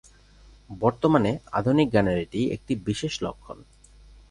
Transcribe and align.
বর্তমানে 0.69 1.31
আধুনিক 1.51 1.87
গানের 1.93 2.17
এটি 2.17 2.41
একটি 2.55 2.73
বিশেষ 2.87 3.13
লক্ষণ। 3.21 3.57